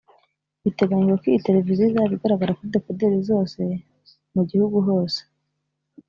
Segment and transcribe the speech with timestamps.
[0.63, 3.59] Biteganyijwe ko iyi televiziyo izaba igaragara kuri dekoderi zose
[4.33, 5.21] mu gihugu hose